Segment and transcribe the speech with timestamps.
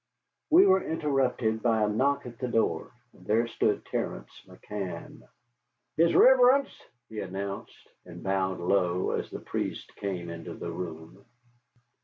[0.49, 5.21] We were interrupted by a knock at the door, and there stood Terence McCann.
[5.95, 6.69] "His riverence!"
[7.07, 11.23] he announced, and bowed low as the priest came into the room.